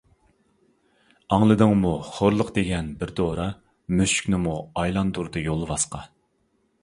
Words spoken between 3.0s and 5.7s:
بىر دورا، مۈشۈكنىمۇ ئايلاندۇردى